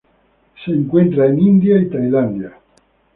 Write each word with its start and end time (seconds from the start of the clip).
Se 0.65 0.71
encuentra 0.71 1.27
en 1.27 1.39
India 1.39 1.75
Tailandia. 1.87 2.53